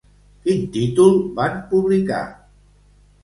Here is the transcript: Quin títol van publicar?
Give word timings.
Quin 0.45 0.63
títol 0.77 1.19
van 1.39 1.59
publicar? 1.73 2.21